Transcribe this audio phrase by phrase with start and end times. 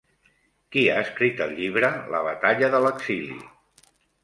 [0.75, 3.39] Qui ha escrit el llibre La batalla de l'exili?